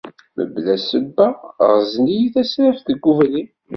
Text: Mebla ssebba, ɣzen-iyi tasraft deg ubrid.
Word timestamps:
Mebla 0.37 0.75
ssebba, 0.81 1.27
ɣzen-iyi 1.77 2.27
tasraft 2.33 2.85
deg 2.89 3.03
ubrid. 3.11 3.49